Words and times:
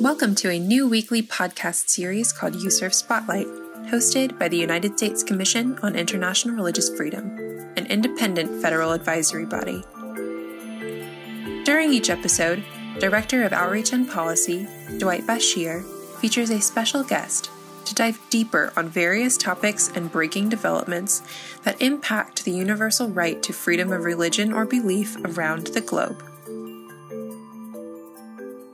Welcome 0.00 0.34
to 0.36 0.48
a 0.48 0.58
new 0.58 0.88
weekly 0.88 1.22
podcast 1.22 1.90
series 1.90 2.32
called 2.32 2.54
USCIRF 2.54 2.94
Spotlight, 2.94 3.46
hosted 3.90 4.38
by 4.38 4.48
the 4.48 4.56
United 4.56 4.96
States 4.96 5.22
Commission 5.22 5.78
on 5.82 5.94
International 5.94 6.54
Religious 6.54 6.88
Freedom, 6.88 7.36
an 7.76 7.84
independent 7.84 8.62
federal 8.62 8.92
advisory 8.92 9.44
body. 9.44 9.84
During 11.66 11.92
each 11.92 12.08
episode, 12.08 12.64
Director 12.98 13.44
of 13.44 13.52
Outreach 13.52 13.92
and 13.92 14.08
Policy, 14.08 14.66
Dwight 14.96 15.26
Bashir, 15.26 15.84
features 16.18 16.48
a 16.48 16.62
special 16.62 17.04
guest 17.04 17.50
to 17.84 17.94
dive 17.94 18.18
deeper 18.30 18.72
on 18.78 18.88
various 18.88 19.36
topics 19.36 19.90
and 19.94 20.10
breaking 20.10 20.48
developments 20.48 21.22
that 21.64 21.82
impact 21.82 22.46
the 22.46 22.52
universal 22.52 23.10
right 23.10 23.42
to 23.42 23.52
freedom 23.52 23.92
of 23.92 24.04
religion 24.04 24.50
or 24.50 24.64
belief 24.64 25.18
around 25.26 25.66
the 25.66 25.82
globe. 25.82 26.24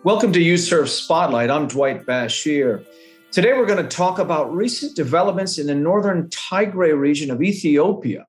Welcome 0.06 0.32
to 0.34 0.38
USCIRF 0.38 0.86
Spotlight. 0.86 1.50
I'm 1.50 1.66
Dwight 1.66 2.06
Bashir. 2.06 2.86
Today 3.32 3.54
we're 3.54 3.66
going 3.66 3.82
to 3.82 3.96
talk 3.96 4.20
about 4.20 4.54
recent 4.54 4.94
developments 4.94 5.58
in 5.58 5.66
the 5.66 5.74
northern 5.74 6.28
Tigray 6.28 6.96
region 6.96 7.28
of 7.28 7.42
Ethiopia 7.42 8.24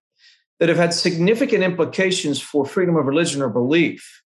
that 0.60 0.70
have 0.70 0.80
had 0.80 0.92
significant 0.92 1.62
implications 1.62 2.42
for 2.42 2.66
freedom 2.66 2.96
of 2.96 3.06
religion 3.06 3.44
or 3.44 3.50
belief. 3.50 4.24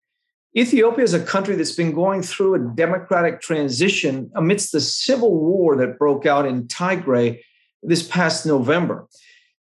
Ethiopia 0.58 1.04
is 1.04 1.14
a 1.14 1.24
country 1.24 1.56
that's 1.56 1.76
been 1.76 1.94
going 1.94 2.24
through 2.24 2.56
a 2.56 2.76
democratic 2.76 3.42
transition 3.42 4.32
amidst 4.34 4.72
the 4.72 4.82
civil 4.82 5.40
war 5.40 5.76
that 5.76 6.00
broke 6.00 6.26
out 6.26 6.48
in 6.48 6.68
Tigray 6.68 7.42
this 7.84 8.08
past 8.08 8.48
November. 8.48 9.08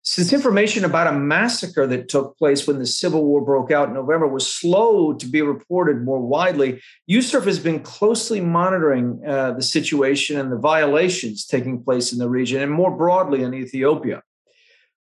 Since 0.10 0.32
information 0.32 0.86
about 0.86 1.14
a 1.14 1.20
massacre 1.20 1.86
that 1.86 2.08
took 2.08 2.38
place 2.38 2.66
when 2.66 2.80
the 2.80 2.86
Civil 2.86 3.26
War 3.26 3.42
broke 3.42 3.72
out 3.72 3.90
in 3.90 3.94
November 3.94 4.26
was 4.26 4.48
slow 4.48 5.12
to 5.12 5.26
be 5.26 5.42
reported 5.42 6.06
more 6.06 6.22
widely, 6.22 6.82
USCIRF 7.12 7.44
has 7.44 7.60
been 7.60 7.82
closely 7.82 8.40
monitoring 8.40 9.22
uh, 9.28 9.52
the 9.52 9.62
situation 9.62 10.40
and 10.40 10.50
the 10.50 10.58
violations 10.58 11.46
taking 11.46 11.84
place 11.84 12.14
in 12.14 12.20
the 12.20 12.30
region 12.30 12.62
and 12.62 12.72
more 12.72 12.96
broadly 12.96 13.44
in 13.44 13.54
Ethiopia. 13.54 14.24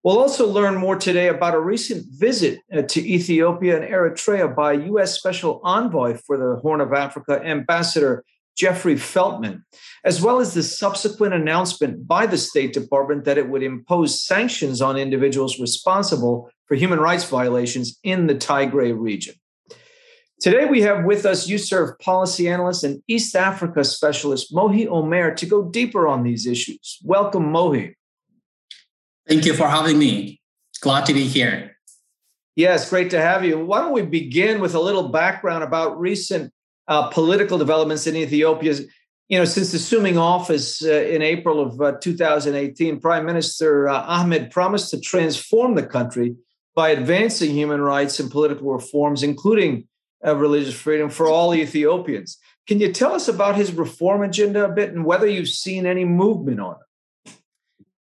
We'll 0.03 0.17
also 0.17 0.47
learn 0.47 0.77
more 0.77 0.95
today 0.95 1.27
about 1.27 1.53
a 1.53 1.59
recent 1.59 2.07
visit 2.09 2.61
uh, 2.75 2.81
to 2.81 2.99
Ethiopia 2.99 3.79
and 3.79 3.85
Eritrea 3.87 4.55
by 4.55 4.73
U.S. 4.73 5.13
Special 5.13 5.61
Envoy 5.63 6.17
for 6.25 6.37
the 6.37 6.59
Horn 6.63 6.81
of 6.81 6.91
Africa, 6.91 7.39
Ambassador 7.45 8.25
Jeffrey 8.57 8.95
Feltman, 8.95 9.63
as 10.03 10.21
well 10.21 10.39
as 10.39 10.53
the 10.53 10.63
subsequent 10.63 11.33
announcement 11.33 12.07
by 12.07 12.25
the 12.25 12.37
State 12.37 12.73
Department 12.73 13.23
that 13.25 13.37
it 13.37 13.49
would 13.49 13.63
impose 13.63 14.25
sanctions 14.25 14.81
on 14.81 14.97
individuals 14.97 15.59
responsible 15.59 16.49
for 16.65 16.75
human 16.75 16.99
rights 16.99 17.23
violations 17.23 17.99
in 18.03 18.27
the 18.27 18.35
Tigray 18.35 18.97
region. 18.97 19.35
Today, 20.39 20.65
we 20.65 20.81
have 20.81 21.05
with 21.05 21.25
us 21.25 21.47
USCIRF 21.47 21.99
policy 21.99 22.47
analyst 22.47 22.83
and 22.83 23.01
East 23.07 23.35
Africa 23.35 23.83
specialist 23.83 24.53
Mohi 24.53 24.87
Omer 24.87 25.33
to 25.35 25.45
go 25.45 25.69
deeper 25.69 26.07
on 26.07 26.23
these 26.23 26.45
issues. 26.45 26.99
Welcome, 27.03 27.51
Mohi. 27.51 27.95
Thank 29.27 29.45
you 29.45 29.53
for 29.53 29.67
having 29.67 29.97
me. 29.97 30.39
Glad 30.81 31.05
to 31.07 31.13
be 31.13 31.23
here. 31.23 31.77
Yes, 32.55 32.89
great 32.89 33.09
to 33.11 33.21
have 33.21 33.45
you. 33.45 33.63
Why 33.63 33.81
don't 33.81 33.93
we 33.93 34.03
begin 34.03 34.61
with 34.61 34.73
a 34.73 34.79
little 34.79 35.09
background 35.09 35.63
about 35.63 35.99
recent 35.99 36.51
uh, 36.87 37.09
political 37.09 37.57
developments 37.57 38.07
in 38.07 38.15
Ethiopia. 38.15 38.75
You 39.29 39.39
know, 39.39 39.45
since 39.45 39.73
assuming 39.73 40.17
office 40.17 40.83
uh, 40.83 40.91
in 40.91 41.21
April 41.21 41.59
of 41.59 41.81
uh, 41.81 41.93
2018, 41.99 42.99
Prime 42.99 43.25
Minister 43.25 43.89
uh, 43.89 44.03
Ahmed 44.03 44.51
promised 44.51 44.89
to 44.91 44.99
transform 45.01 45.75
the 45.75 45.85
country 45.85 46.35
by 46.75 46.89
advancing 46.89 47.51
human 47.51 47.81
rights 47.81 48.19
and 48.19 48.31
political 48.31 48.71
reforms, 48.71 49.23
including 49.23 49.87
uh, 50.25 50.35
religious 50.35 50.73
freedom 50.73 51.09
for 51.09 51.27
all 51.27 51.53
Ethiopians. 51.53 52.37
Can 52.67 52.79
you 52.79 52.91
tell 52.91 53.13
us 53.13 53.27
about 53.27 53.55
his 53.55 53.71
reform 53.73 54.23
agenda 54.23 54.65
a 54.65 54.69
bit 54.69 54.93
and 54.93 55.05
whether 55.05 55.27
you've 55.27 55.49
seen 55.49 55.85
any 55.85 56.05
movement 56.05 56.59
on 56.59 56.75
it? 56.75 57.33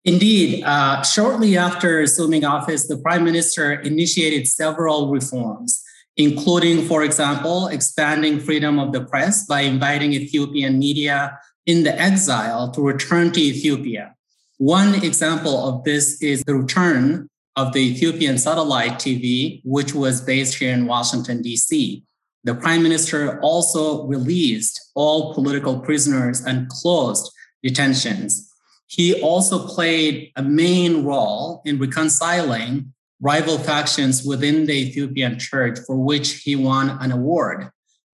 Indeed. 0.06 0.64
Uh, 0.64 1.02
shortly 1.02 1.58
after 1.58 2.00
assuming 2.02 2.46
office, 2.46 2.88
the 2.88 2.98
prime 2.98 3.24
minister 3.24 3.74
initiated 3.74 4.48
several 4.48 5.12
reforms 5.12 5.84
including, 6.18 6.86
for 6.88 7.04
example, 7.04 7.68
expanding 7.68 8.40
freedom 8.40 8.80
of 8.80 8.94
the 8.94 9.04
press 9.06 9.46
by 9.46 9.62
inviting 9.62 10.14
Ethiopian 10.14 10.80
media 10.80 11.38
in 11.66 11.84
the 11.84 12.00
exile 12.00 12.72
to 12.72 12.82
return 12.82 13.32
to 13.32 13.42
Ethiopia. 13.42 14.16
One 14.58 14.96
example 15.04 15.68
of 15.68 15.84
this 15.84 16.22
is 16.22 16.44
the 16.44 16.56
return 16.56 17.30
of 17.58 17.74
the 17.74 17.80
Ethiopian 17.80 18.38
satellite 18.38 18.94
TV, 18.94 19.62
which 19.66 19.94
was 19.94 20.22
based 20.22 20.56
here 20.56 20.74
in 20.74 20.88
Washington, 20.88 21.42
D.C. 21.42 22.04
The 22.44 22.56
prime 22.56 22.84
minister 22.84 23.40
also 23.42 24.06
released 24.06 24.92
all 24.94 25.34
political 25.34 25.80
prisoners 25.80 26.42
and 26.42 26.70
closed 26.70 27.32
detentions. 27.64 28.50
He 28.88 29.20
also 29.22 29.68
played 29.68 30.32
a 30.36 30.44
main 30.44 31.04
role 31.04 31.62
in 31.66 31.80
reconciling 31.80 32.94
rival 33.22 33.58
factions 33.58 34.24
within 34.26 34.66
the 34.66 34.74
Ethiopian 34.74 35.40
church 35.40 35.80
for 35.86 35.96
which 35.96 36.42
he 36.44 36.56
won 36.56 36.90
an 37.02 37.12
award. 37.12 37.70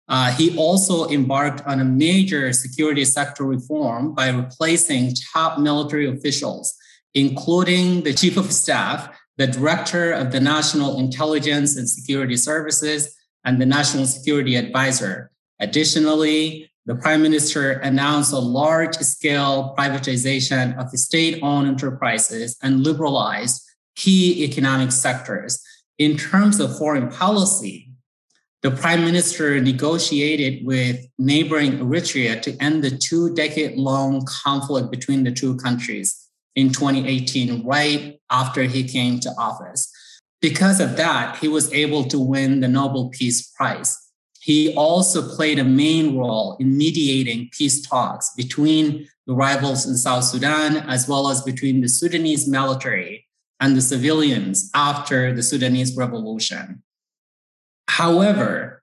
Uh, 0.07 0.31
he 0.31 0.57
also 0.57 1.07
embarked 1.09 1.61
on 1.67 1.79
a 1.79 1.85
major 1.85 2.51
security 2.51 3.05
sector 3.05 3.43
reform 3.43 4.13
by 4.15 4.29
replacing 4.29 5.13
top 5.33 5.59
military 5.59 6.09
officials, 6.09 6.75
including 7.13 8.01
the 8.01 8.13
chief 8.13 8.35
of 8.35 8.51
staff, 8.51 9.15
the 9.37 9.47
director 9.47 10.11
of 10.11 10.31
the 10.31 10.39
National 10.39 10.99
Intelligence 10.99 11.77
and 11.77 11.87
Security 11.87 12.35
Services, 12.35 13.15
and 13.45 13.61
the 13.61 13.65
National 13.65 14.05
Security 14.05 14.55
Advisor. 14.55 15.31
Additionally, 15.59 16.69
the 16.87 16.95
prime 16.95 17.21
minister 17.21 17.73
announced 17.73 18.33
a 18.33 18.39
large 18.39 18.95
scale 18.97 19.75
privatization 19.77 20.75
of 20.79 20.89
the 20.89 20.97
state 20.97 21.39
owned 21.43 21.67
enterprises 21.67 22.57
and 22.63 22.83
liberalized 22.83 23.61
key 23.99 24.43
economic 24.45 24.91
sectors. 24.91 25.61
In 25.97 26.15
terms 26.15 26.59
of 26.59 26.77
foreign 26.77 27.09
policy, 27.09 27.91
the 28.61 28.71
prime 28.71 29.03
minister 29.03 29.59
negotiated 29.59 30.65
with 30.65 31.05
neighboring 31.17 31.79
Eritrea 31.79 32.41
to 32.41 32.55
end 32.61 32.83
the 32.83 32.91
two 32.91 33.33
decade 33.35 33.77
long 33.77 34.25
conflict 34.25 34.89
between 34.89 35.23
the 35.23 35.31
two 35.31 35.57
countries 35.57 36.27
in 36.55 36.69
2018, 36.71 37.65
right 37.65 38.19
after 38.29 38.63
he 38.63 38.83
came 38.83 39.19
to 39.19 39.29
office. 39.37 39.91
Because 40.41 40.79
of 40.79 40.95
that, 40.95 41.37
he 41.37 41.47
was 41.47 41.71
able 41.73 42.05
to 42.05 42.19
win 42.19 42.61
the 42.61 42.67
Nobel 42.67 43.09
Peace 43.09 43.49
Prize. 43.51 43.97
He 44.41 44.73
also 44.75 45.35
played 45.35 45.59
a 45.59 45.65
main 45.65 46.17
role 46.17 46.55
in 46.59 46.77
mediating 46.77 47.49
peace 47.51 47.85
talks 47.85 48.31
between 48.35 49.07
the 49.27 49.33
rivals 49.33 49.85
in 49.85 49.97
South 49.97 50.23
Sudan, 50.23 50.77
as 50.77 51.07
well 51.07 51.29
as 51.29 51.41
between 51.41 51.81
the 51.81 51.89
Sudanese 51.89 52.47
military 52.47 53.28
and 53.59 53.75
the 53.75 53.81
civilians 53.81 54.69
after 54.73 55.33
the 55.33 55.43
Sudanese 55.43 55.95
revolution. 55.95 56.81
However, 57.87 58.81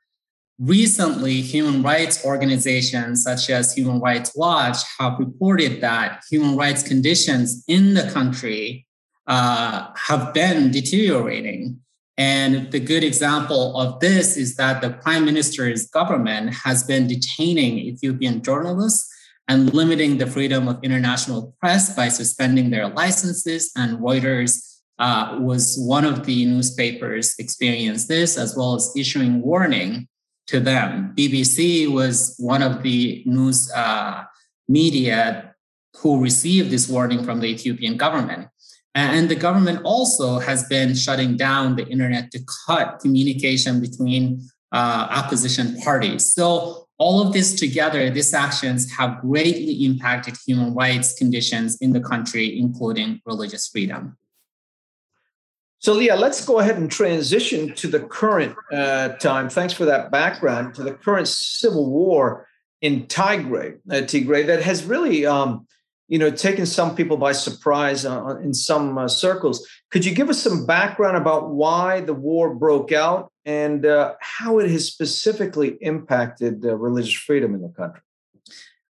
recently, 0.59 1.41
human 1.41 1.83
rights 1.83 2.25
organizations 2.25 3.23
such 3.23 3.51
as 3.51 3.75
Human 3.75 4.01
Rights 4.01 4.33
Watch 4.35 4.79
have 4.99 5.19
reported 5.19 5.81
that 5.81 6.23
human 6.31 6.57
rights 6.57 6.83
conditions 6.83 7.65
in 7.69 7.95
the 7.95 8.11
country 8.11 8.87
uh, 9.27 9.89
have 9.97 10.33
been 10.35 10.71
deteriorating. 10.71 11.81
And 12.19 12.71
the 12.73 12.81
good 12.81 13.05
example 13.05 13.79
of 13.79 14.01
this 14.01 14.37
is 14.37 14.57
that 14.57 14.81
the 14.81 14.91
prime 14.91 15.25
minister's 15.25 15.87
government 15.89 16.55
has 16.55 16.83
been 16.83 17.07
detaining 17.07 17.79
Ethiopian 17.79 18.43
journalists 18.43 19.13
and 19.49 19.73
limiting 19.73 20.19
the 20.19 20.27
freedom 20.27 20.69
of 20.69 20.83
international 20.83 21.55
press 21.61 21.95
by 21.95 22.09
suspending 22.09 22.71
their 22.71 22.89
licenses. 22.89 23.71
And 23.77 23.99
Reuters 23.99 24.81
uh, 24.99 25.39
was 25.41 25.77
one 25.79 26.05
of 26.05 26.27
the 26.27 26.47
newspapers 26.47 27.35
experienced 27.39 28.09
this, 28.09 28.37
as 28.37 28.57
well 28.57 28.75
as 28.75 28.93
issuing 28.97 29.43
warning 29.43 30.09
to 30.49 30.61
them. 30.61 31.13
BBC 31.17 31.93
was 31.93 32.35
one 32.39 32.63
of 32.63 32.83
the 32.83 33.23
news 33.27 33.71
uh, 33.73 34.25
media 34.69 35.55
who 35.97 36.21
received 36.21 36.71
this 36.71 36.89
warning 36.89 37.25
from 37.25 37.41
the 37.41 37.47
Ethiopian 37.47 37.97
government. 37.97 38.49
And 38.95 39.29
the 39.29 39.35
government 39.37 39.83
also 39.85 40.39
has 40.39 40.67
been 40.69 40.95
shutting 40.95 41.37
down 41.37 41.77
the 41.77 41.87
internet 41.87 42.31
to 42.31 42.41
cut 42.67 42.99
communication 43.01 43.81
between 43.81 44.49
uh, 44.73 45.09
opposition 45.11 45.79
parties. 45.83 46.33
So 46.33 46.86
all 46.99 47.21
of 47.21 47.33
this 47.33 47.55
together, 47.55 48.09
these 48.11 48.33
actions 48.33 48.91
have 48.93 49.21
greatly 49.21 49.85
impacted 49.85 50.37
human 50.47 50.75
rights 50.75 51.15
conditions 51.15 51.77
in 51.77 51.93
the 51.93 52.01
country, 52.01 52.59
including 52.59 53.21
religious 53.27 53.69
freedom. 53.69 54.17
So, 55.79 55.93
Leah, 55.93 56.17
let's 56.17 56.45
go 56.45 56.59
ahead 56.59 56.79
and 56.79 56.91
transition 56.91 57.75
to 57.75 57.87
the 57.87 58.01
current 58.01 58.57
uh, 58.73 59.11
time. 59.11 59.51
Thanks 59.51 59.75
for 59.75 59.85
that 59.85 60.11
background 60.11 60.75
to 60.77 60.83
the 60.83 60.95
current 60.95 61.29
civil 61.29 61.91
war 61.91 62.49
in 62.81 63.07
Tigray, 63.07 63.79
uh, 63.91 63.95
Tigray 63.97 64.47
that 64.47 64.63
has 64.63 64.85
really, 64.85 65.27
um, 65.27 65.67
you 66.09 66.19
know, 66.19 66.31
taken 66.31 66.65
some 66.65 66.97
people 66.97 67.19
by 67.19 67.33
surprise 67.33 68.07
uh, 68.07 68.37
in 68.39 68.55
some 68.55 68.97
uh, 68.97 69.07
circles. 69.07 69.67
Could 69.91 70.05
you 70.05 70.15
give 70.15 70.31
us 70.31 70.43
some 70.43 70.65
background 70.65 71.19
about 71.19 71.51
why 71.51 72.01
the 72.01 72.15
war 72.15 72.55
broke 72.55 72.91
out 72.91 73.31
and 73.47 73.87
uh, 73.87 74.15
how 74.21 74.59
it 74.59 74.69
has 74.69 74.87
specifically 74.87 75.79
impacted 75.81 76.65
religious 76.65 77.15
freedom 77.15 77.55
in 77.55 77.63
the 77.63 77.69
country? 77.69 78.03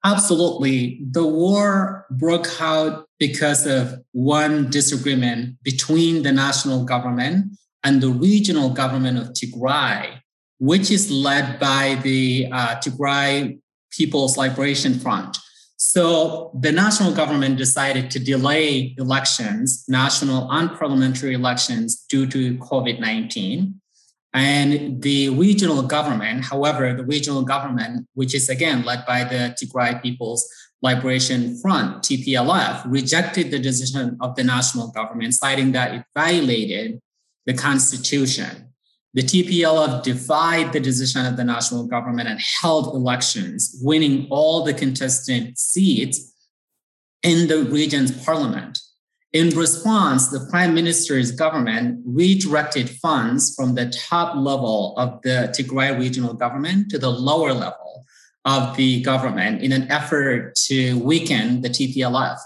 Absolutely. 0.04 1.02
The 1.12 1.26
war 1.26 2.06
broke 2.10 2.50
out 2.60 3.08
because 3.20 3.66
of 3.68 4.00
one 4.12 4.70
disagreement 4.70 5.62
between 5.64 6.24
the 6.24 6.32
national 6.32 6.86
government 6.86 7.58
and 7.84 8.02
the 8.02 8.10
regional 8.10 8.70
government 8.70 9.18
of 9.18 9.34
Tigray, 9.34 10.20
which 10.58 10.90
is 10.90 11.12
led 11.12 11.60
by 11.60 12.00
the 12.02 12.48
uh, 12.52 12.76
Tigray 12.78 13.60
People's 13.92 14.38
Liberation 14.38 14.94
Front. 14.94 15.38
So 15.78 16.52
the 16.60 16.72
national 16.72 17.14
government 17.14 17.58
decided 17.58 18.12
to 18.12 18.20
delay 18.20 18.96
elections, 18.98 19.86
national 19.88 20.50
and 20.52 20.72
parliamentary 20.78 21.34
elections, 21.34 22.06
due 22.10 22.28
to 22.28 22.58
COVID 22.58 23.00
19. 23.00 23.80
And 24.34 25.02
the 25.02 25.30
regional 25.30 25.82
government, 25.82 26.46
however, 26.46 26.94
the 26.94 27.04
regional 27.04 27.42
government, 27.42 28.08
which 28.14 28.36
is 28.36 28.48
again 28.50 28.84
led 28.84 29.06
by 29.06 29.24
the 29.24 29.56
Tigray 29.60 30.02
People's 30.02 30.48
Liberation 30.82 31.58
Front, 31.58 32.04
TPLF, 32.04 32.84
rejected 32.86 33.52
the 33.52 33.60
decision 33.60 34.18
of 34.22 34.36
the 34.36 34.44
national 34.44 34.92
government, 34.92 35.34
citing 35.34 35.72
that 35.72 35.94
it 35.96 36.04
violated 36.16 37.00
the 37.46 37.54
constitution. 37.54 38.70
The 39.16 39.24
TPLF 39.24 40.04
defied 40.04 40.72
the 40.72 40.80
decision 40.80 41.26
of 41.26 41.36
the 41.36 41.44
national 41.44 41.88
government 41.88 42.30
and 42.30 42.40
held 42.62 42.94
elections, 42.94 43.76
winning 43.82 44.28
all 44.30 44.64
the 44.64 44.74
contested 44.74 45.58
seats 45.58 46.32
in 47.24 47.48
the 47.48 47.64
region's 47.64 48.12
parliament. 48.24 48.80
In 49.32 49.50
response, 49.52 50.30
the 50.30 50.48
prime 50.50 50.74
minister's 50.74 51.32
government 51.32 52.02
redirected 52.04 52.90
funds 52.90 53.54
from 53.56 53.76
the 53.76 53.88
top 53.90 54.36
level 54.36 54.96
of 54.98 55.22
the 55.22 55.54
Tigray 55.56 56.00
regional 56.00 56.34
government 56.34 56.90
to 56.90 56.98
the 56.98 57.12
lower 57.12 57.54
level 57.54 58.06
of 58.46 58.76
the 58.76 59.02
government 59.04 59.62
in 59.62 59.72
an 59.72 59.90
effort 59.92 60.56
to 60.68 60.98
weaken 61.00 61.62
the 61.62 61.70
TPLF. 61.70 62.38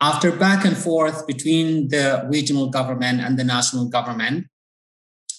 After 0.00 0.30
back 0.30 0.64
and 0.64 0.76
forth 0.76 1.26
between 1.26 1.88
the 1.88 2.24
regional 2.28 2.68
government 2.68 3.20
and 3.20 3.36
the 3.36 3.44
national 3.44 3.88
government, 3.88 4.46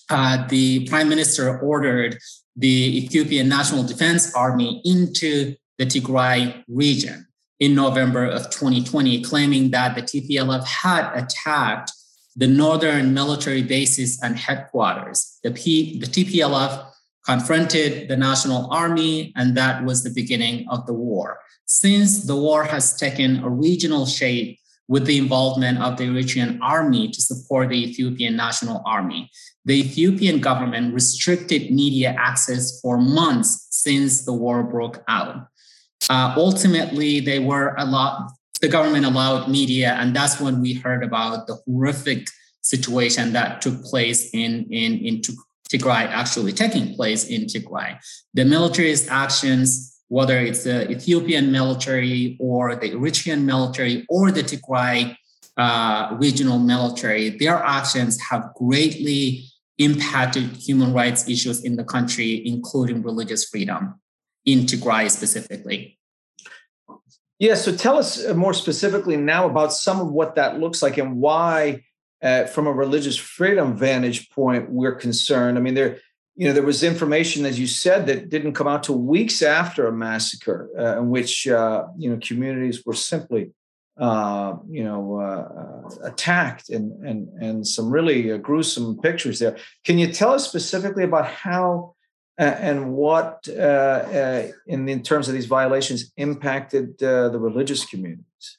uh, 0.09 0.45
the 0.47 0.85
prime 0.89 1.07
minister 1.07 1.59
ordered 1.59 2.17
the 2.57 2.97
Ethiopian 3.05 3.47
National 3.47 3.83
Defense 3.83 4.35
Army 4.35 4.81
into 4.83 5.55
the 5.77 5.85
Tigray 5.85 6.61
region 6.67 7.27
in 7.59 7.75
November 7.75 8.25
of 8.25 8.49
2020, 8.49 9.21
claiming 9.23 9.71
that 9.71 9.95
the 9.95 10.01
TPLF 10.01 10.65
had 10.65 11.11
attacked 11.13 11.91
the 12.35 12.47
northern 12.47 13.13
military 13.13 13.61
bases 13.61 14.19
and 14.23 14.37
headquarters. 14.37 15.39
The, 15.43 15.51
P, 15.51 15.99
the 15.99 16.07
TPLF 16.07 16.87
confronted 17.25 18.07
the 18.07 18.17
National 18.17 18.71
Army, 18.71 19.33
and 19.35 19.55
that 19.55 19.85
was 19.85 20.03
the 20.03 20.09
beginning 20.09 20.67
of 20.69 20.85
the 20.87 20.93
war. 20.93 21.39
Since 21.65 22.25
the 22.25 22.35
war 22.35 22.63
has 22.63 22.97
taken 22.97 23.43
a 23.43 23.49
regional 23.49 24.05
shape 24.05 24.59
with 24.87 25.05
the 25.05 25.17
involvement 25.17 25.81
of 25.81 25.97
the 25.97 26.03
Eritrean 26.03 26.59
army 26.61 27.07
to 27.07 27.21
support 27.21 27.69
the 27.69 27.83
Ethiopian 27.89 28.35
National 28.35 28.81
Army. 28.85 29.31
The 29.65 29.79
Ethiopian 29.79 30.39
government 30.39 30.93
restricted 30.93 31.71
media 31.71 32.13
access 32.17 32.81
for 32.81 32.97
months 32.97 33.67
since 33.71 34.25
the 34.25 34.33
war 34.33 34.63
broke 34.63 35.03
out. 35.07 35.47
Uh, 36.09 36.33
ultimately, 36.37 37.19
they 37.19 37.39
were 37.39 37.75
allowed, 37.77 38.29
the 38.61 38.67
government 38.67 39.05
allowed 39.05 39.49
media, 39.49 39.93
and 39.99 40.15
that's 40.15 40.39
when 40.39 40.61
we 40.61 40.73
heard 40.73 41.03
about 41.03 41.47
the 41.47 41.55
horrific 41.65 42.27
situation 42.61 43.33
that 43.33 43.61
took 43.61 43.83
place 43.83 44.29
in, 44.33 44.65
in, 44.71 44.97
in 44.99 45.21
Tigray, 45.69 46.07
actually 46.07 46.51
taking 46.53 46.95
place 46.95 47.27
in 47.27 47.45
Tigray. 47.45 47.97
The 48.33 48.45
military's 48.45 49.07
actions, 49.09 50.01
whether 50.07 50.37
it's 50.37 50.63
the 50.63 50.89
Ethiopian 50.89 51.51
military 51.51 52.37
or 52.39 52.75
the 52.75 52.91
Eritrean 52.91 53.43
military 53.43 54.05
or 54.09 54.31
the 54.31 54.43
Tigray 54.43 55.15
uh, 55.57 56.15
regional 56.19 56.59
military, 56.59 57.37
their 57.37 57.57
actions 57.57 58.19
have 58.21 58.53
greatly 58.55 59.45
impacted 59.77 60.43
human 60.55 60.93
rights 60.93 61.27
issues 61.27 61.63
in 61.63 61.75
the 61.75 61.83
country, 61.83 62.47
including 62.47 63.01
religious 63.01 63.45
freedom 63.45 63.99
in 64.45 64.59
Tigray 64.59 65.09
specifically. 65.09 65.97
Yeah, 67.39 67.55
so 67.55 67.75
tell 67.75 67.97
us 67.97 68.25
uh, 68.25 68.33
more 68.33 68.53
specifically 68.53 69.17
now 69.17 69.45
about 69.45 69.73
some 69.73 69.99
of 69.99 70.11
what 70.11 70.35
that 70.35 70.59
looks 70.59 70.81
like 70.81 70.97
and 70.97 71.17
why, 71.17 71.83
uh, 72.21 72.45
from 72.45 72.67
a 72.67 72.71
religious 72.71 73.17
freedom 73.17 73.75
vantage 73.75 74.29
point, 74.29 74.69
we're 74.69 74.95
concerned. 74.95 75.57
I 75.57 75.61
mean, 75.61 75.73
there, 75.73 75.99
you 76.35 76.47
know, 76.47 76.53
there 76.53 76.63
was 76.63 76.83
information, 76.83 77.45
as 77.45 77.59
you 77.59 77.67
said, 77.67 78.05
that 78.07 78.29
didn't 78.29 78.53
come 78.53 78.67
out 78.67 78.83
till 78.83 78.97
weeks 78.97 79.41
after 79.41 79.87
a 79.87 79.91
massacre, 79.91 80.69
uh, 80.77 80.99
in 80.99 81.09
which 81.09 81.47
uh, 81.47 81.85
you 81.97 82.09
know 82.09 82.17
communities 82.21 82.85
were 82.85 82.93
simply, 82.93 83.51
uh, 83.97 84.55
you 84.69 84.83
know, 84.83 85.19
uh, 85.19 86.07
attacked, 86.07 86.69
and 86.69 87.05
and 87.05 87.27
and 87.41 87.67
some 87.67 87.89
really 87.89 88.37
gruesome 88.37 88.97
pictures 88.99 89.39
there. 89.39 89.57
Can 89.83 89.97
you 89.97 90.11
tell 90.13 90.33
us 90.33 90.47
specifically 90.47 91.03
about 91.03 91.27
how? 91.27 91.95
And 92.37 92.93
what, 92.93 93.47
uh, 93.49 93.51
uh, 93.51 94.47
in, 94.67 94.89
in 94.89 95.03
terms 95.03 95.27
of 95.27 95.33
these 95.33 95.45
violations, 95.45 96.11
impacted 96.17 97.01
uh, 97.03 97.29
the 97.29 97.39
religious 97.39 97.85
communities? 97.85 98.57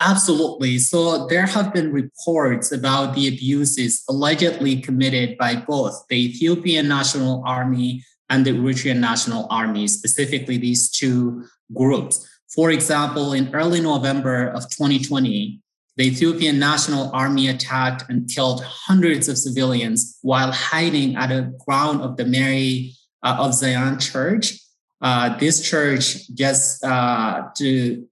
Absolutely. 0.00 0.78
So 0.78 1.26
there 1.26 1.46
have 1.46 1.72
been 1.72 1.92
reports 1.92 2.72
about 2.72 3.14
the 3.14 3.28
abuses 3.28 4.02
allegedly 4.08 4.80
committed 4.80 5.38
by 5.38 5.56
both 5.56 6.04
the 6.08 6.16
Ethiopian 6.16 6.88
National 6.88 7.42
Army 7.46 8.04
and 8.28 8.44
the 8.44 8.52
Eritrean 8.52 8.98
National 8.98 9.46
Army, 9.50 9.86
specifically 9.88 10.56
these 10.56 10.90
two 10.90 11.44
groups. 11.74 12.26
For 12.48 12.70
example, 12.70 13.32
in 13.32 13.54
early 13.54 13.80
November 13.80 14.48
of 14.48 14.68
2020, 14.70 15.60
the 16.00 16.06
Ethiopian 16.06 16.58
National 16.58 17.10
Army 17.12 17.48
attacked 17.48 18.08
and 18.08 18.26
killed 18.26 18.64
hundreds 18.64 19.28
of 19.28 19.36
civilians 19.36 20.18
while 20.22 20.50
hiding 20.50 21.14
at 21.16 21.28
the 21.28 21.54
ground 21.66 22.00
of 22.00 22.16
the 22.16 22.24
Mary 22.24 22.94
uh, 23.22 23.36
of 23.38 23.52
Zion 23.52 23.98
Church. 23.98 24.58
Uh, 25.02 25.36
this 25.36 25.60
church, 25.62 26.26
just 26.32 26.82
uh, 26.82 27.48
to 27.58 28.08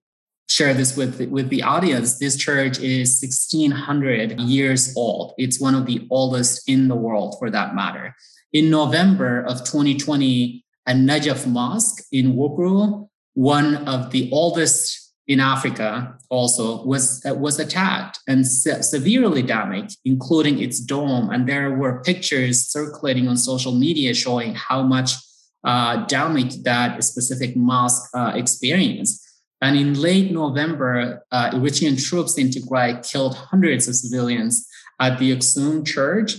share 0.51 0.75
this 0.75 0.99
with, 0.99 1.19
with 1.31 1.49
the 1.49 1.63
audience, 1.63 2.19
this 2.19 2.37
church 2.37 2.79
is 2.79 3.21
1600 3.23 4.39
years 4.39 4.95
old. 4.95 5.33
It's 5.39 5.59
one 5.59 5.75
of 5.75 5.87
the 5.87 6.07
oldest 6.11 6.69
in 6.69 6.89
the 6.89 6.95
world 6.95 7.37
for 7.39 7.49
that 7.49 7.75
matter. 7.75 8.15
In 8.53 8.69
November 8.69 9.41
of 9.41 9.61
2020, 9.61 10.63
a 10.87 10.93
Najaf 10.93 11.47
Mosque 11.47 12.05
in 12.13 12.35
Wuqru, 12.35 13.09
one 13.33 13.89
of 13.89 14.11
the 14.11 14.31
oldest 14.31 15.08
in 15.29 15.41
Africa 15.41 16.17
also 16.31 16.83
was 16.85 17.25
uh, 17.25 17.35
was 17.35 17.59
attacked 17.61 18.19
and 18.27 18.47
se- 18.47 18.81
severely 18.81 19.43
damaged, 19.43 19.99
including 20.05 20.59
its 20.59 20.81
dome. 20.81 21.31
And 21.31 21.47
there 21.47 21.71
were 21.77 22.03
pictures 22.03 22.67
circulating 22.67 23.29
on 23.29 23.37
social 23.37 23.73
media 23.73 24.15
showing 24.15 24.55
how 24.55 24.83
much 24.83 25.13
uh, 25.65 26.07
damage 26.07 26.63
that 26.63 27.05
specific 27.05 27.55
mosque 27.57 28.09
uh, 28.15 28.33
experienced. 28.35 29.25
And 29.61 29.77
in 29.77 30.01
late 30.01 30.33
November, 30.33 31.25
uh, 31.31 31.51
Eritrean 31.51 32.03
troops 32.03 32.39
in 32.39 32.49
Tigray 32.49 33.07
killed 33.09 33.35
hundreds 33.35 33.87
of 33.89 33.97
civilians 33.97 34.67
at 34.99 35.19
the 35.19 35.37
Aksum 35.37 35.87
church. 35.87 36.37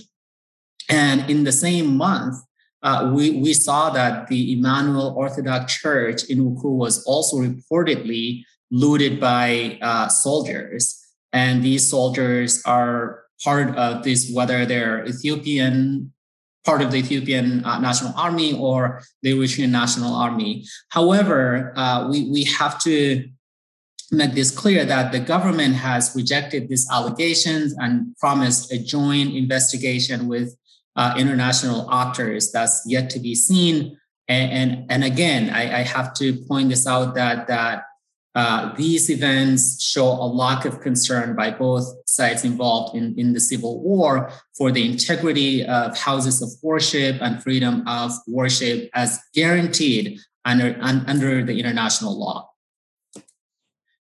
And 0.90 1.30
in 1.30 1.44
the 1.44 1.52
same 1.52 1.98
month, 1.98 2.36
uh, 2.82 3.12
we, 3.14 3.32
we 3.32 3.54
saw 3.54 3.90
that 3.90 4.28
the 4.28 4.54
Emmanuel 4.54 5.14
Orthodox 5.18 5.78
Church 5.78 6.24
in 6.24 6.40
Wuqru 6.40 6.72
was 6.78 7.04
also 7.04 7.38
reportedly 7.38 8.46
looted 8.72 9.20
by 9.20 9.78
uh, 9.82 10.08
soldiers. 10.08 11.00
And 11.34 11.64
these 11.64 11.88
soldiers 11.88 12.62
are 12.66 13.24
part 13.44 13.76
of 13.76 14.04
this, 14.04 14.32
whether 14.32 14.66
they're 14.66 15.06
Ethiopian, 15.06 16.14
part 16.66 16.82
of 16.82 16.92
the 16.92 16.98
Ethiopian 16.98 17.64
uh, 17.64 17.80
National 17.80 18.14
Army 18.16 18.58
or 18.58 19.02
the 19.22 19.34
Eritrean 19.34 19.70
National 19.70 20.14
Army. 20.14 20.66
However, 20.90 21.74
uh, 21.76 22.08
we, 22.12 22.30
we 22.30 22.44
have 22.46 22.80
to 22.84 23.30
make 24.12 24.34
this 24.34 24.52
clear 24.52 24.86
that 24.86 25.12
the 25.12 25.20
government 25.20 25.76
has 25.76 26.16
rejected 26.16 26.68
these 26.68 26.88
allegations 26.92 27.76
and 27.78 28.16
promised 28.18 28.72
a 28.72 28.80
joint 28.80 29.36
investigation 29.36 30.28
with 30.28 30.56
uh, 30.96 31.16
international 31.18 31.92
actors 31.94 32.52
that's 32.52 32.84
yet 32.88 33.10
to 33.12 33.20
be 33.20 33.36
seen. 33.36 33.98
And, 34.28 34.52
and, 34.52 34.92
and 34.92 35.04
again, 35.04 35.50
I, 35.50 35.80
I, 35.80 35.82
have 35.84 36.14
to 36.16 36.34
point 36.48 36.70
this 36.70 36.86
out 36.86 37.16
that, 37.16 37.48
that 37.48 37.84
uh, 38.36 38.74
these 38.76 39.10
events 39.10 39.82
show 39.82 40.08
a 40.08 40.28
lack 40.28 40.66
of 40.66 40.82
concern 40.82 41.36
by 41.36 41.50
both 41.50 41.86
sides 42.06 42.44
involved 42.44 42.96
in, 42.96 43.18
in 43.18 43.34
the 43.34 43.40
civil 43.40 43.82
war 43.82 44.32
for 44.56 44.72
the 44.72 44.86
integrity 44.86 45.66
of 45.66 45.98
houses 45.98 46.42
of 46.42 46.50
worship 46.62 47.18
and 47.22 47.42
freedom 47.42 47.84
of 47.88 48.12
worship 48.28 48.90
as 48.94 49.20
guaranteed 49.34 50.20
under, 50.46 50.78
under 50.82 51.44
the 51.44 51.60
international 51.60 52.18
law. 52.20 52.50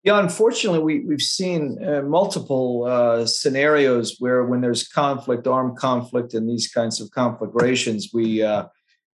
Yeah, 0.04 0.20
unfortunately, 0.20 0.80
we, 0.80 1.00
we've 1.06 1.22
seen 1.22 1.82
uh, 1.82 2.02
multiple 2.02 2.84
uh, 2.84 3.26
scenarios 3.26 4.18
where 4.20 4.44
when 4.44 4.60
there's 4.60 4.86
conflict, 4.86 5.48
armed 5.48 5.78
conflict, 5.78 6.34
and 6.34 6.50
these 6.50 6.68
kinds 6.68 7.00
of 7.00 7.10
conflagrations, 7.12 8.10
we 8.14 8.44
uh, 8.44 8.66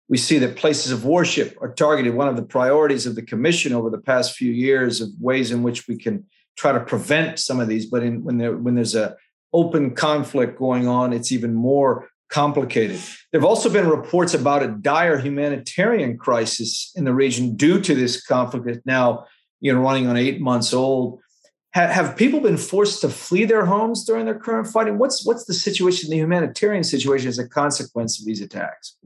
We 0.08 0.16
see 0.16 0.38
that 0.38 0.56
places 0.56 0.90
of 0.90 1.04
worship 1.04 1.56
are 1.60 1.72
targeted. 1.72 2.14
One 2.14 2.28
of 2.28 2.36
the 2.36 2.42
priorities 2.42 3.06
of 3.06 3.14
the 3.14 3.22
commission 3.22 3.72
over 3.72 3.90
the 3.90 3.98
past 3.98 4.36
few 4.36 4.52
years 4.52 5.00
of 5.00 5.10
ways 5.20 5.50
in 5.50 5.62
which 5.62 5.86
we 5.86 5.96
can 5.96 6.24
try 6.56 6.72
to 6.72 6.80
prevent 6.80 7.38
some 7.38 7.60
of 7.60 7.68
these. 7.68 7.86
But 7.86 8.02
in, 8.02 8.24
when 8.24 8.38
there 8.38 8.56
when 8.56 8.74
there's 8.74 8.94
a 8.94 9.16
open 9.52 9.94
conflict 9.94 10.58
going 10.58 10.88
on, 10.88 11.12
it's 11.12 11.32
even 11.32 11.54
more 11.54 12.08
complicated. 12.30 13.00
There 13.32 13.40
have 13.40 13.48
also 13.48 13.70
been 13.70 13.88
reports 13.88 14.34
about 14.34 14.62
a 14.62 14.68
dire 14.68 15.18
humanitarian 15.18 16.18
crisis 16.18 16.92
in 16.94 17.04
the 17.04 17.14
region 17.14 17.56
due 17.56 17.80
to 17.80 17.94
this 17.94 18.22
conflict 18.24 18.66
that's 18.66 18.84
now 18.84 19.26
you 19.60 19.72
know 19.72 19.80
running 19.80 20.06
on 20.06 20.16
eight 20.16 20.40
months 20.40 20.72
old. 20.72 21.20
Have, 21.72 21.90
have 21.90 22.16
people 22.16 22.40
been 22.40 22.56
forced 22.56 23.02
to 23.02 23.08
flee 23.08 23.44
their 23.44 23.66
homes 23.66 24.04
during 24.04 24.24
their 24.24 24.38
current 24.38 24.66
fighting? 24.68 24.98
What's 24.98 25.24
what's 25.26 25.44
the 25.44 25.54
situation, 25.54 26.10
the 26.10 26.16
humanitarian 26.16 26.84
situation, 26.84 27.28
as 27.28 27.38
a 27.38 27.48
consequence 27.48 28.18
of 28.18 28.26
these 28.26 28.40
attacks? 28.40 28.96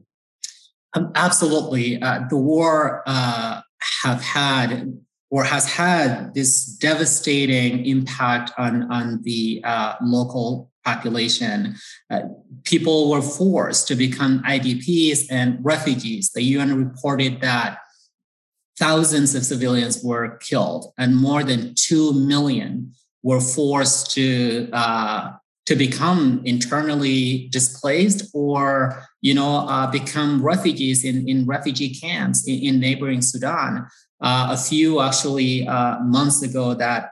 Um, 0.95 1.11
absolutely, 1.15 2.01
uh, 2.03 2.21
the 2.29 2.37
war 2.37 3.03
uh, 3.07 3.63
have 4.03 4.23
had 4.23 4.99
or 5.31 5.45
has 5.45 5.65
had 5.67 6.35
this 6.35 6.67
devastating 6.67 7.87
impact 7.87 8.53
on 8.59 8.91
on 8.93 9.23
the 9.23 9.63
uh, 9.65 9.95
local 10.03 10.71
population. 10.85 11.77
Uh, 12.11 12.23
people 12.65 13.11
were 13.11 13.23
forced 13.23 13.89
to 13.89 13.95
become 13.95 14.43
IDPs 14.43 15.27
and 15.31 15.59
refugees. 15.65 16.31
The 16.31 16.43
UN 16.43 16.77
reported 16.77 17.41
that 17.41 17.79
thousands 18.79 19.35
of 19.35 19.45
civilians 19.45 20.03
were 20.03 20.39
killed 20.39 20.93
and 20.99 21.17
more 21.17 21.45
than 21.45 21.75
2 21.77 22.13
million 22.15 22.93
were 23.23 23.41
forced 23.41 24.11
to 24.13 24.69
uh, 24.73 25.33
to 25.67 25.77
become 25.77 26.43
internally 26.45 27.49
displaced 27.51 28.31
or 28.35 29.03
you 29.21 29.35
know 29.35 29.67
uh, 29.69 29.91
become 29.91 30.43
refugees 30.43 31.05
in, 31.05 31.29
in 31.29 31.47
refugee 31.47 31.95
camps 31.95 32.47
in, 32.49 32.59
in 32.61 32.81
neighboring 32.81 33.23
sudan 33.23 33.87
uh, 34.21 34.49
a 34.51 34.57
few 34.57 35.01
actually 35.01 35.67
uh, 35.67 35.99
months 36.01 36.43
ago 36.43 36.75
that 36.75 37.11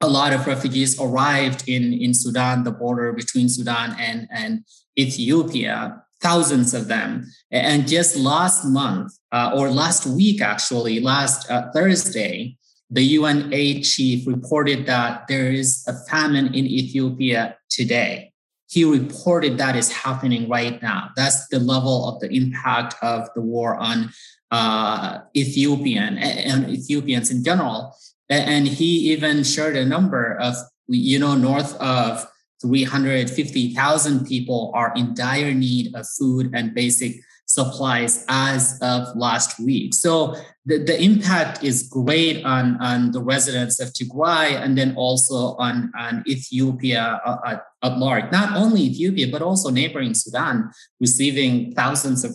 a 0.00 0.08
lot 0.08 0.32
of 0.32 0.46
refugees 0.46 1.00
arrived 1.00 1.68
in, 1.68 1.92
in 1.92 2.12
sudan 2.12 2.64
the 2.64 2.72
border 2.72 3.12
between 3.12 3.48
sudan 3.48 3.94
and, 3.98 4.28
and 4.30 4.64
ethiopia 4.98 6.02
thousands 6.20 6.74
of 6.74 6.88
them. 6.88 7.26
And 7.50 7.86
just 7.86 8.16
last 8.16 8.64
month, 8.64 9.12
uh, 9.32 9.52
or 9.54 9.70
last 9.70 10.06
week, 10.06 10.40
actually, 10.40 11.00
last 11.00 11.50
uh, 11.50 11.70
Thursday, 11.72 12.56
the 12.90 13.02
UNA 13.02 13.82
chief 13.82 14.26
reported 14.26 14.86
that 14.86 15.28
there 15.28 15.50
is 15.50 15.84
a 15.86 15.94
famine 16.10 16.46
in 16.54 16.66
Ethiopia 16.66 17.56
today. 17.68 18.32
He 18.68 18.84
reported 18.84 19.58
that 19.58 19.76
is 19.76 19.90
happening 19.90 20.48
right 20.48 20.80
now. 20.82 21.10
That's 21.16 21.48
the 21.48 21.58
level 21.58 22.08
of 22.08 22.20
the 22.20 22.30
impact 22.30 22.94
of 23.02 23.28
the 23.34 23.40
war 23.40 23.76
on 23.76 24.10
uh, 24.50 25.20
Ethiopian 25.36 26.18
and 26.18 26.68
Ethiopians 26.68 27.30
in 27.30 27.44
general. 27.44 27.94
And 28.28 28.68
he 28.68 29.12
even 29.12 29.42
shared 29.44 29.76
a 29.76 29.86
number 29.86 30.38
of, 30.38 30.54
you 30.86 31.18
know, 31.18 31.34
north 31.34 31.74
of 31.80 32.26
350,000 32.60 34.26
people 34.26 34.72
are 34.74 34.92
in 34.96 35.14
dire 35.14 35.54
need 35.54 35.94
of 35.94 36.06
food 36.18 36.50
and 36.54 36.74
basic 36.74 37.20
supplies 37.58 38.24
as 38.28 38.78
of 38.82 39.00
last 39.16 39.58
week. 39.58 39.94
So 39.94 40.36
the, 40.68 40.76
the 40.90 40.96
impact 41.02 41.64
is 41.64 41.88
great 41.88 42.44
on, 42.44 42.76
on 42.80 43.10
the 43.10 43.22
residents 43.22 43.80
of 43.80 43.88
Tigray 43.96 44.48
and 44.62 44.76
then 44.76 44.94
also 44.96 45.56
on, 45.56 45.90
on 45.98 46.22
Ethiopia 46.28 47.20
uh, 47.24 47.38
at, 47.46 47.62
at 47.82 47.98
large. 47.98 48.30
Not 48.30 48.56
only 48.56 48.82
Ethiopia, 48.82 49.28
but 49.32 49.40
also 49.40 49.70
neighboring 49.70 50.14
Sudan, 50.14 50.70
receiving 51.00 51.72
thousands 51.72 52.22
of 52.22 52.32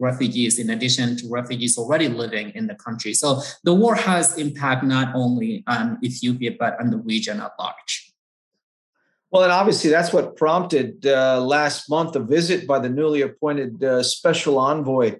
refugees 0.00 0.58
in 0.58 0.70
addition 0.70 1.16
to 1.18 1.24
refugees 1.28 1.76
already 1.76 2.08
living 2.08 2.50
in 2.54 2.66
the 2.66 2.74
country. 2.86 3.12
So 3.12 3.42
the 3.64 3.74
war 3.74 3.94
has 3.94 4.38
impact 4.38 4.82
not 4.84 5.14
only 5.14 5.62
on 5.66 5.98
Ethiopia, 6.02 6.52
but 6.58 6.80
on 6.80 6.90
the 6.90 6.98
region 6.98 7.40
at 7.40 7.52
large. 7.58 8.03
Well, 9.34 9.42
and 9.42 9.50
obviously 9.50 9.90
that's 9.90 10.12
what 10.12 10.36
prompted 10.36 11.04
uh, 11.04 11.40
last 11.40 11.90
month 11.90 12.14
a 12.14 12.20
visit 12.20 12.68
by 12.68 12.78
the 12.78 12.88
newly 12.88 13.22
appointed 13.22 13.82
uh, 13.82 14.04
special 14.04 14.60
envoy 14.60 15.16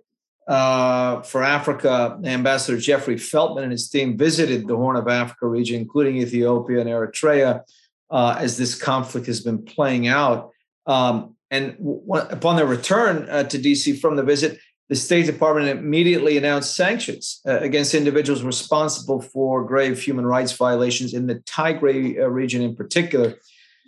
uh, 0.47 1.23
for 1.23 1.43
Africa, 1.43 2.17
Ambassador 2.23 2.79
Jeffrey 2.79 3.17
Feltman 3.17 3.65
and 3.65 3.73
his 3.73 3.91
team 3.91 4.17
visited 4.17 4.69
the 4.69 4.77
Horn 4.77 4.95
of 4.95 5.09
Africa 5.09 5.49
region, 5.49 5.81
including 5.81 6.19
Ethiopia 6.19 6.79
and 6.79 6.89
Eritrea, 6.89 7.63
uh, 8.09 8.37
as 8.39 8.57
this 8.57 8.81
conflict 8.81 9.27
has 9.27 9.41
been 9.41 9.65
playing 9.65 10.07
out. 10.07 10.51
Um, 10.87 11.35
and 11.51 11.77
w- 11.79 12.05
upon 12.31 12.55
their 12.55 12.67
return 12.67 13.29
uh, 13.29 13.43
to 13.43 13.59
DC 13.59 13.99
from 13.99 14.15
the 14.15 14.23
visit, 14.23 14.61
the 14.89 14.95
State 14.95 15.27
Department 15.27 15.77
immediately 15.77 16.37
announced 16.37 16.77
sanctions 16.77 17.41
uh, 17.49 17.59
against 17.59 17.95
individuals 17.95 18.45
responsible 18.45 19.21
for 19.21 19.65
grave 19.65 20.01
human 20.01 20.25
rights 20.25 20.53
violations 20.53 21.15
in 21.15 21.27
the 21.27 21.41
Tigray 21.41 22.15
region 22.33 22.63
in 22.63 22.77
particular. 22.77 23.35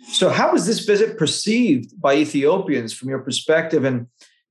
So, 0.03 0.29
how 0.29 0.51
was 0.51 0.65
this 0.65 0.85
visit 0.85 1.17
perceived 1.17 1.99
by 1.99 2.15
Ethiopians 2.15 2.93
from 2.93 3.09
your 3.09 3.19
perspective, 3.19 3.83
and 3.83 4.07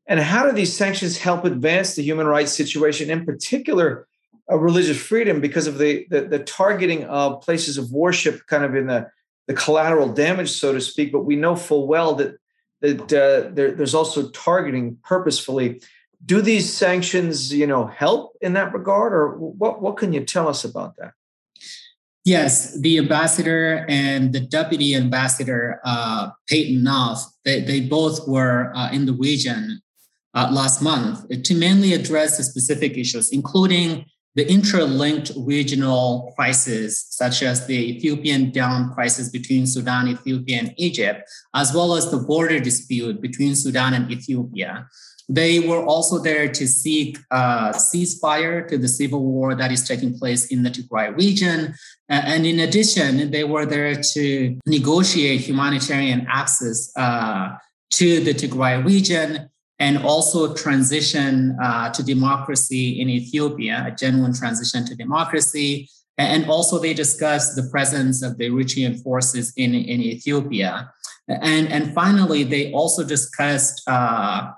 and 0.06 0.20
how 0.20 0.44
do 0.44 0.52
these 0.52 0.76
sanctions 0.76 1.18
help 1.18 1.44
advance 1.44 1.94
the 1.94 2.02
human 2.02 2.26
rights 2.26 2.52
situation, 2.52 3.10
in 3.10 3.24
particular, 3.24 4.06
uh, 4.50 4.56
religious 4.56 5.00
freedom, 5.00 5.40
because 5.40 5.66
of 5.66 5.78
the, 5.78 6.06
the, 6.10 6.22
the 6.22 6.38
targeting 6.38 7.04
of 7.04 7.40
places 7.40 7.78
of 7.78 7.90
worship, 7.90 8.46
kind 8.46 8.64
of 8.64 8.74
in 8.74 8.86
the 8.86 9.08
the 9.46 9.54
collateral 9.54 10.12
damage, 10.12 10.50
so 10.50 10.72
to 10.72 10.80
speak. 10.80 11.12
But 11.12 11.24
we 11.24 11.36
know 11.36 11.56
full 11.56 11.86
well 11.86 12.14
that 12.16 12.36
that 12.80 13.00
uh, 13.12 13.50
there, 13.52 13.72
there's 13.72 13.94
also 13.94 14.30
targeting 14.30 14.98
purposefully. 15.04 15.80
Do 16.24 16.40
these 16.40 16.72
sanctions, 16.72 17.52
you 17.52 17.66
know, 17.66 17.86
help 17.86 18.36
in 18.40 18.54
that 18.54 18.72
regard, 18.72 19.12
or 19.12 19.36
what? 19.36 19.80
What 19.80 19.96
can 19.96 20.12
you 20.12 20.24
tell 20.24 20.48
us 20.48 20.64
about 20.64 20.96
that? 20.96 21.12
Yes, 22.26 22.76
the 22.80 22.98
ambassador 22.98 23.86
and 23.88 24.32
the 24.32 24.40
deputy 24.40 24.96
ambassador, 24.96 25.80
uh, 25.84 26.30
Payton 26.48 26.82
Knopf, 26.82 27.20
they, 27.44 27.60
they 27.60 27.80
both 27.82 28.26
were 28.26 28.72
uh, 28.74 28.90
in 28.90 29.06
the 29.06 29.12
region 29.12 29.80
uh, 30.34 30.50
last 30.50 30.82
month 30.82 31.24
to 31.44 31.54
mainly 31.54 31.92
address 31.92 32.36
the 32.36 32.42
specific 32.42 32.98
issues, 32.98 33.30
including 33.30 34.06
the 34.36 34.48
interlinked 34.52 35.32
regional 35.34 36.32
crises, 36.36 37.06
such 37.08 37.42
as 37.42 37.66
the 37.66 37.96
Ethiopian 37.96 38.50
dam 38.50 38.92
crisis 38.92 39.30
between 39.30 39.66
Sudan, 39.66 40.08
Ethiopia, 40.08 40.58
and 40.58 40.74
Egypt, 40.76 41.22
as 41.54 41.72
well 41.74 41.94
as 41.94 42.10
the 42.10 42.18
border 42.18 42.60
dispute 42.60 43.22
between 43.22 43.56
Sudan 43.56 43.94
and 43.94 44.10
Ethiopia. 44.12 44.86
They 45.28 45.58
were 45.60 45.82
also 45.84 46.18
there 46.18 46.48
to 46.52 46.68
seek 46.68 47.18
a 47.32 47.72
ceasefire 47.74 48.68
to 48.68 48.78
the 48.78 48.88
civil 48.88 49.24
war 49.24 49.54
that 49.54 49.72
is 49.72 49.88
taking 49.88 50.16
place 50.16 50.46
in 50.46 50.62
the 50.62 50.70
Tigray 50.70 51.16
region. 51.16 51.74
And 52.08 52.46
in 52.46 52.60
addition, 52.60 53.30
they 53.30 53.42
were 53.42 53.66
there 53.66 53.94
to 54.14 54.58
negotiate 54.66 55.40
humanitarian 55.40 56.26
access 56.28 56.92
uh, 56.96 57.56
to 57.92 58.20
the 58.20 58.34
Tigray 58.34 58.84
region 58.84 59.48
and 59.78 59.98
also 59.98 60.54
transition 60.54 61.56
uh, 61.62 61.90
to 61.90 62.02
democracy 62.02 63.00
in 63.00 63.08
Ethiopia, 63.08 63.84
a 63.88 63.90
genuine 63.94 64.32
transition 64.32 64.84
to 64.86 64.94
democracy. 64.94 65.88
And 66.18 66.48
also, 66.48 66.78
they 66.78 66.94
discussed 66.94 67.56
the 67.56 67.68
presence 67.70 68.22
of 68.22 68.38
the 68.38 68.48
Eritrean 68.48 69.02
forces 69.02 69.52
in, 69.56 69.74
in 69.74 70.00
Ethiopia. 70.00 70.90
And, 71.28 71.68
and 71.68 71.92
finally, 71.92 72.42
they 72.42 72.72
also 72.72 73.04
discussed 73.04 73.82
uh, 73.86 74.52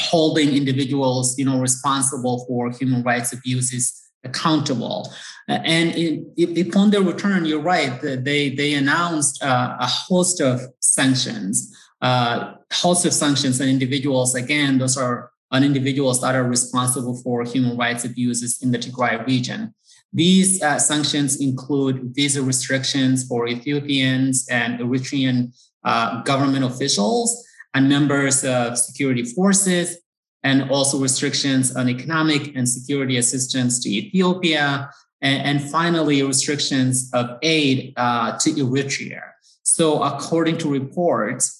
holding 0.00 0.54
individuals, 0.54 1.36
you 1.38 1.44
know, 1.44 1.58
responsible 1.58 2.44
for 2.46 2.70
human 2.70 3.02
rights 3.02 3.32
abuses 3.32 4.00
accountable. 4.24 5.12
And 5.48 5.94
in, 5.96 6.32
upon 6.68 6.90
their 6.90 7.02
return, 7.02 7.44
you're 7.44 7.60
right, 7.60 8.00
they, 8.00 8.50
they 8.50 8.74
announced 8.74 9.42
uh, 9.42 9.76
a 9.80 9.86
host 9.86 10.40
of 10.40 10.60
sanctions, 10.80 11.76
uh, 12.00 12.54
of 12.84 13.12
sanctions 13.12 13.60
on 13.60 13.68
individuals. 13.68 14.34
Again, 14.34 14.78
those 14.78 14.96
are 14.96 15.30
on 15.50 15.64
individuals 15.64 16.20
that 16.20 16.34
are 16.34 16.44
responsible 16.44 17.20
for 17.22 17.44
human 17.44 17.76
rights 17.76 18.04
abuses 18.04 18.62
in 18.62 18.70
the 18.70 18.78
Tigray 18.78 19.26
region. 19.26 19.74
These 20.12 20.62
uh, 20.62 20.78
sanctions 20.78 21.40
include 21.40 22.14
visa 22.14 22.42
restrictions 22.42 23.26
for 23.26 23.48
Ethiopians 23.48 24.46
and 24.50 24.80
Eritrean 24.80 25.52
uh, 25.84 26.22
government 26.22 26.64
officials, 26.64 27.46
and 27.74 27.88
members 27.88 28.44
of 28.44 28.76
security 28.76 29.24
forces, 29.24 29.98
and 30.42 30.70
also 30.70 30.98
restrictions 30.98 31.76
on 31.76 31.88
economic 31.88 32.54
and 32.56 32.68
security 32.68 33.16
assistance 33.18 33.78
to 33.80 33.88
Ethiopia, 33.88 34.90
and, 35.22 35.60
and 35.62 35.70
finally, 35.70 36.22
restrictions 36.22 37.10
of 37.12 37.38
aid 37.42 37.92
uh, 37.96 38.38
to 38.38 38.50
Eritrea. 38.50 39.22
So, 39.62 40.02
according 40.02 40.58
to 40.58 40.68
reports, 40.68 41.59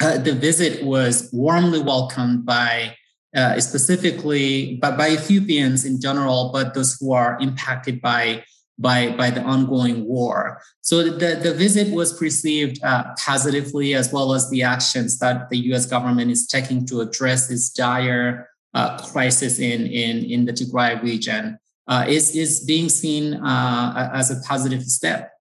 uh, 0.00 0.18
the 0.18 0.34
visit 0.34 0.84
was 0.84 1.30
warmly 1.32 1.80
welcomed 1.80 2.44
by 2.44 2.94
uh, 3.34 3.60
specifically 3.60 4.76
by, 4.76 4.90
by 4.96 5.10
Ethiopians 5.10 5.84
in 5.84 6.00
general, 6.00 6.50
but 6.52 6.74
those 6.74 6.96
who 6.98 7.12
are 7.12 7.38
impacted 7.40 8.00
by 8.00 8.44
by, 8.78 9.10
by 9.16 9.30
the 9.30 9.42
ongoing 9.42 10.06
war. 10.06 10.60
So 10.82 11.02
the, 11.02 11.40
the 11.42 11.54
visit 11.54 11.92
was 11.94 12.16
perceived 12.18 12.82
uh, 12.84 13.14
positively, 13.18 13.94
as 13.94 14.12
well 14.12 14.34
as 14.34 14.50
the 14.50 14.62
actions 14.62 15.18
that 15.18 15.48
the 15.48 15.56
US 15.72 15.86
government 15.86 16.30
is 16.30 16.46
taking 16.46 16.84
to 16.86 17.00
address 17.00 17.48
this 17.48 17.70
dire 17.70 18.48
uh, 18.74 18.98
crisis 18.98 19.58
in, 19.58 19.86
in, 19.86 20.24
in 20.24 20.44
the 20.44 20.52
Tigray 20.52 21.02
region, 21.02 21.58
uh, 21.88 22.04
is, 22.06 22.36
is 22.36 22.64
being 22.64 22.88
seen 22.88 23.40
as 23.42 24.30
a 24.30 24.46
positive 24.46 24.82
step. 24.82 25.32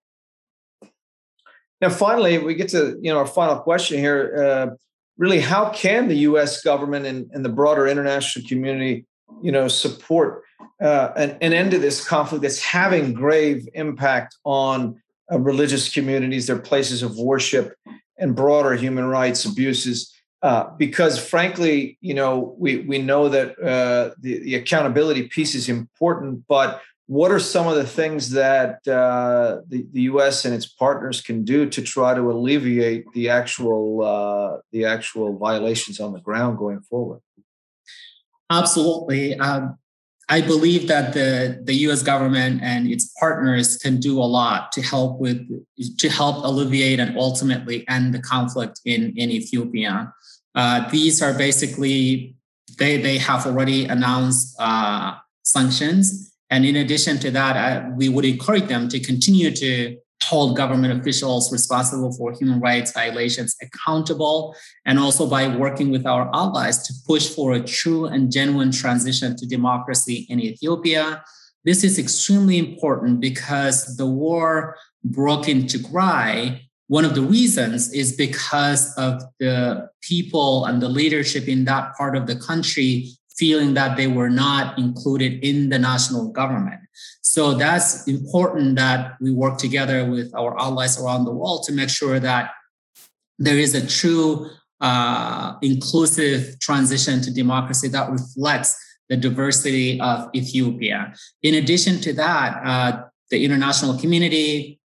Now, 1.81 1.89
finally, 1.89 2.37
we 2.37 2.55
get 2.55 2.69
to 2.69 2.97
you 3.01 3.11
know 3.11 3.17
our 3.17 3.27
final 3.27 3.57
question 3.59 3.99
here. 3.99 4.35
Uh, 4.43 4.75
really, 5.17 5.39
how 5.39 5.69
can 5.69 6.07
the 6.07 6.17
U.S. 6.29 6.61
government 6.61 7.05
and, 7.05 7.29
and 7.31 7.43
the 7.43 7.49
broader 7.49 7.87
international 7.87 8.47
community, 8.47 9.05
you 9.41 9.51
know, 9.51 9.67
support 9.67 10.43
uh, 10.81 11.11
an, 11.15 11.37
an, 11.41 11.53
end 11.53 11.71
to 11.71 11.79
this 11.79 12.05
conflict 12.05 12.41
that's 12.41 12.59
having 12.59 13.13
grave 13.13 13.67
impact 13.73 14.35
on 14.43 15.01
uh, 15.31 15.39
religious 15.39 15.93
communities, 15.93 16.47
their 16.47 16.59
places 16.59 17.01
of 17.01 17.17
worship, 17.17 17.75
and 18.17 18.35
broader 18.35 18.75
human 18.75 19.05
rights 19.05 19.45
abuses. 19.45 20.11
Uh, 20.41 20.69
because 20.77 21.17
frankly, 21.17 21.97
you 22.01 22.13
know, 22.13 22.55
we 22.59 22.77
we 22.77 22.99
know 22.99 23.29
that 23.29 23.57
uh, 23.59 24.13
the, 24.19 24.39
the 24.39 24.55
accountability 24.55 25.27
piece 25.27 25.55
is 25.55 25.69
important, 25.69 26.43
but 26.47 26.81
what 27.07 27.31
are 27.31 27.39
some 27.39 27.67
of 27.67 27.75
the 27.75 27.85
things 27.85 28.31
that 28.31 28.87
uh, 28.87 29.61
the, 29.67 29.85
the 29.91 30.01
U.S. 30.01 30.43
and 30.45 30.53
its 30.53 30.65
partners 30.65 31.21
can 31.21 31.43
do 31.43 31.69
to 31.69 31.81
try 31.81 32.15
to 32.15 32.31
alleviate 32.31 33.05
the 33.13 33.29
actual 33.29 34.03
uh, 34.03 34.57
the 34.71 34.85
actual 34.85 35.37
violations 35.37 35.99
on 35.99 36.13
the 36.13 36.19
ground 36.19 36.57
going 36.57 36.81
forward? 36.81 37.21
Absolutely. 38.49 39.37
Um, 39.39 39.77
I 40.27 40.41
believe 40.41 40.87
that 40.87 41.13
the, 41.13 41.61
the 41.63 41.75
U.S. 41.87 42.01
government 42.01 42.61
and 42.63 42.87
its 42.87 43.11
partners 43.19 43.77
can 43.77 43.99
do 43.99 44.17
a 44.19 44.25
lot 44.25 44.71
to 44.71 44.81
help 44.81 45.19
with 45.19 45.47
to 45.99 46.09
help 46.09 46.43
alleviate 46.43 46.99
and 46.99 47.15
ultimately 47.17 47.87
end 47.87 48.13
the 48.13 48.19
conflict 48.19 48.81
in 48.85 49.13
in 49.15 49.29
Ethiopia. 49.29 50.11
Uh, 50.55 50.89
these 50.89 51.21
are 51.21 51.33
basically 51.33 52.35
they 52.79 52.97
they 52.97 53.19
have 53.19 53.45
already 53.45 53.85
announced 53.85 54.55
uh, 54.59 55.13
sanctions, 55.43 56.34
and 56.55 56.63
in 56.65 56.77
addition 56.77 57.19
to 57.19 57.31
that, 57.31 57.57
uh, 57.57 57.89
we 57.97 58.07
would 58.07 58.23
encourage 58.23 58.67
them 58.67 58.87
to 58.87 58.97
continue 59.01 59.51
to 59.51 59.97
hold 60.23 60.55
government 60.55 60.97
officials 60.97 61.51
responsible 61.51 62.13
for 62.13 62.31
human 62.31 62.61
rights 62.61 62.93
violations 62.93 63.57
accountable, 63.61 64.55
and 64.85 64.97
also 64.97 65.27
by 65.27 65.53
working 65.53 65.91
with 65.91 66.05
our 66.05 66.33
allies 66.33 66.77
to 66.87 66.93
push 67.05 67.27
for 67.27 67.51
a 67.51 67.59
true 67.59 68.05
and 68.05 68.31
genuine 68.31 68.71
transition 68.71 69.35
to 69.35 69.45
democracy 69.45 70.25
in 70.29 70.39
Ethiopia. 70.39 71.21
This 71.65 71.83
is 71.83 71.99
extremely 71.99 72.57
important 72.57 73.19
because 73.19 73.97
the 73.97 74.05
war 74.05 74.77
broke 75.03 75.49
in 75.49 75.63
Tigray. 75.63 76.61
One 76.87 77.03
of 77.03 77.15
the 77.15 77.27
reasons 77.37 77.91
is 77.91 78.15
because 78.15 78.95
of 78.97 79.21
the 79.41 79.89
people 80.01 80.63
and 80.67 80.81
the 80.81 80.87
leadership 80.87 81.49
in 81.49 81.65
that 81.65 81.95
part 81.97 82.15
of 82.15 82.27
the 82.27 82.37
country 82.37 83.09
feeling 83.37 83.73
that 83.73 83.97
they 83.97 84.07
were 84.07 84.29
not 84.29 84.77
included 84.77 85.43
in 85.43 85.69
the 85.69 85.79
national 85.79 86.31
government. 86.31 86.81
So 87.21 87.53
that's 87.53 88.07
important 88.07 88.77
that 88.77 89.15
we 89.19 89.31
work 89.31 89.57
together 89.57 90.09
with 90.09 90.33
our 90.35 90.57
allies 90.57 90.99
around 90.99 91.25
the 91.25 91.33
world 91.33 91.63
to 91.63 91.73
make 91.73 91.89
sure 91.89 92.19
that 92.19 92.51
there 93.37 93.57
is 93.57 93.75
a 93.75 93.85
true 93.85 94.49
uh, 94.79 95.55
inclusive 95.61 96.59
transition 96.59 97.21
to 97.21 97.31
democracy 97.33 97.87
that 97.89 98.09
reflects 98.09 98.77
the 99.09 99.17
diversity 99.17 99.99
of 99.99 100.29
Ethiopia. 100.33 101.13
In 101.43 101.55
addition 101.55 101.99
to 102.01 102.13
that, 102.13 102.61
uh, 102.63 103.03
the 103.29 103.43
international 103.43 103.97
community, 103.97 104.79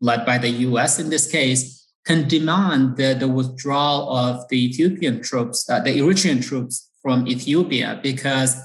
led 0.00 0.24
by 0.24 0.38
the 0.38 0.48
US 0.48 0.98
in 0.98 1.10
this 1.10 1.30
case, 1.30 1.88
can 2.06 2.26
demand 2.26 2.96
the, 2.96 3.14
the 3.14 3.28
withdrawal 3.28 4.16
of 4.16 4.48
the 4.48 4.64
Ethiopian 4.66 5.22
troops, 5.22 5.68
uh, 5.68 5.80
the 5.80 5.98
Eritrean 5.98 6.42
troops 6.42 6.89
from 7.02 7.26
Ethiopia, 7.26 8.00
because 8.02 8.56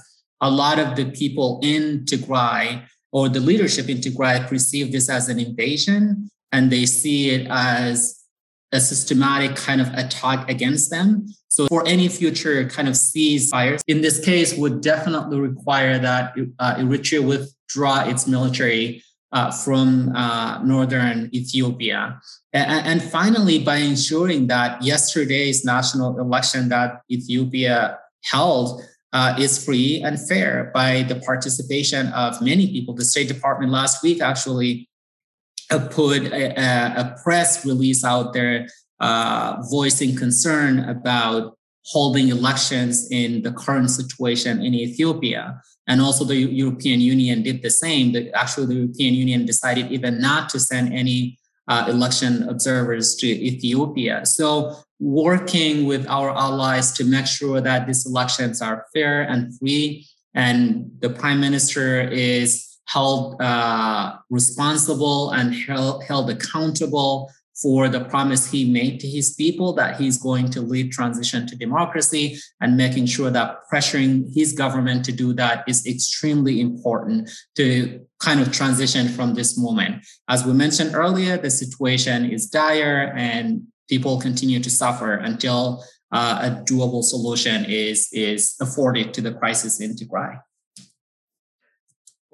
a 0.42 0.50
lot 0.50 0.80
of 0.80 0.96
the 0.96 1.06
people 1.12 1.60
in 1.64 2.06
Tigray 2.06 2.86
or 3.12 3.30
the 3.30 3.40
leadership 3.40 3.90
in 3.90 3.98
Tigray 3.98 4.48
perceive 4.48 4.92
this 4.92 5.10
as 5.10 5.30
an 5.30 5.40
invasion 5.40 6.30
and 6.52 6.72
they 6.72 6.86
see 6.86 7.30
it 7.30 7.48
as 7.50 8.26
a 8.72 8.80
systematic 8.80 9.56
kind 9.56 9.80
of 9.80 9.88
attack 9.94 10.50
against 10.50 10.90
them. 10.90 11.28
So 11.48 11.68
for 11.68 11.88
any 11.88 12.10
future 12.10 12.68
kind 12.68 12.88
of 12.88 12.96
ceasefires, 12.96 13.80
in 13.88 14.02
this 14.02 14.24
case, 14.24 14.58
would 14.58 14.82
definitely 14.82 15.40
require 15.40 15.98
that 16.00 16.34
uh, 16.60 16.76
Eritrea 16.76 17.26
withdraw 17.26 18.08
its 18.08 18.28
military 18.28 19.02
uh, 19.32 19.52
from 19.52 20.16
uh, 20.16 20.62
northern 20.64 21.30
Ethiopia. 21.34 22.20
And, 22.54 22.88
and, 22.88 23.04
finally, 23.04 23.60
by 23.60 23.78
ensuring 23.78 24.48
that 24.48 24.82
yesterday's 24.84 25.66
national 25.66 26.20
election 26.20 26.70
that 26.70 27.02
Ethiopia 27.12 27.98
held 28.26 28.84
uh, 29.14 29.36
is 29.40 29.64
free 29.64 30.02
and 30.04 30.20
fair 30.28 30.72
by 30.74 31.04
the 31.04 31.16
participation 31.16 32.08
of 32.08 32.42
many 32.42 32.68
people. 32.68 32.94
The 32.94 33.06
State 33.06 33.30
Department 33.30 33.72
last 33.72 34.04
week 34.04 34.22
actually 34.22 34.90
uh, 35.72 35.88
put 35.90 36.24
a, 36.34 36.52
a, 37.00 37.16
press 37.24 37.66
release 37.66 38.04
out 38.04 38.34
there 38.34 38.68
uh, 39.00 39.64
voicing 39.72 40.16
concern 40.16 40.80
about 40.80 41.58
holding 41.86 42.30
elections 42.30 43.10
in 43.10 43.42
the 43.44 43.52
current 43.52 43.90
situation 43.90 44.64
in 44.64 44.74
Ethiopia. 44.74 45.62
And 45.88 46.02
also, 46.02 46.26
the 46.26 46.36
European 46.36 47.00
Union 47.00 47.44
did 47.44 47.62
the 47.62 47.70
same. 47.70 48.16
Actually, 48.34 48.68
the 48.68 48.76
European 48.76 49.14
Union 49.14 49.46
decided 49.46 49.92
even 49.92 50.20
not 50.20 50.50
to 50.50 50.60
send 50.60 50.94
any 50.94 51.38
uh, 51.68 51.86
election 51.90 52.48
observers 52.50 53.16
to 53.16 53.28
Ethiopia. 53.28 54.26
So 54.26 54.76
working 55.00 55.86
with 55.86 56.08
our 56.08 56.30
allies 56.30 56.92
to 56.94 57.04
make 57.04 57.28
sure 57.28 57.60
that 57.62 57.88
these 57.88 58.06
elections 58.06 58.62
are 58.62 58.86
fair 58.94 59.24
and 59.24 59.58
free, 59.58 60.08
and 60.34 60.92
the 61.00 61.10
prime 61.10 61.40
minister 61.40 62.02
is 62.02 62.78
held 62.88 63.42
uh, 63.42 64.16
responsible 64.30 65.32
and 65.32 65.54
held, 65.56 66.04
held 66.04 66.30
accountable 66.30 67.32
for 67.62 67.88
the 67.88 68.04
promise 68.04 68.52
he 68.52 68.70
made 68.70 69.00
to 69.00 69.08
his 69.08 69.34
people 69.34 69.74
that 69.74 70.00
he's 70.00 70.18
going 70.18 70.50
to 70.50 70.62
lead 70.62 70.92
transition 70.92 71.48
to 71.48 71.56
democracy 71.56 72.38
and 72.60 72.76
making 72.76 73.06
sure 73.06 73.32
that 73.32 73.60
pressuring 73.72 74.34
his 74.36 74.52
government 74.52 75.06
to 75.06 75.12
do 75.12 75.34
that 75.34 75.64
is 75.68 75.86
extremely 75.86 76.60
important 76.60 77.30
to 77.56 78.00
kind 78.20 78.42
of 78.42 78.52
transition 78.52 79.08
from 79.08 79.34
this 79.34 79.58
moment. 79.58 80.06
As 80.28 80.46
we 80.46 80.54
mentioned 80.54 80.96
earlier, 80.96 81.38
the 81.38 81.50
situation 81.50 82.26
is 82.26 82.50
dire 82.50 83.14
and 83.16 83.62
people 83.88 84.20
continue 84.20 84.60
to 84.60 84.70
suffer 84.70 85.14
until 85.14 85.84
uh, 86.12 86.40
a 86.50 86.64
doable 86.64 87.04
solution 87.04 87.66
is, 87.66 88.10
is 88.12 88.56
afforded 88.60 89.14
to 89.14 89.22
the 89.22 89.34
crisis 89.34 89.80
in 89.80 89.96
Tigray. 89.96 90.40